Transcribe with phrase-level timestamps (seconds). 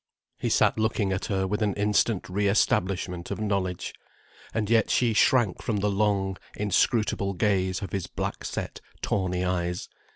[0.39, 3.93] He sat looking at her with an instant re establishment of knowledge.
[4.51, 9.89] And yet she shrank from the long, inscrutable gaze of his black set, tawny eyes.